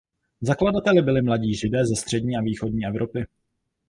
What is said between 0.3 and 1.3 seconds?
Zakladateli byli